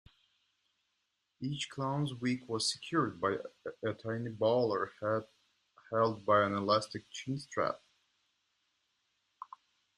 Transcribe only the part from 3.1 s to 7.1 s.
by a tiny bowler hat held by an elastic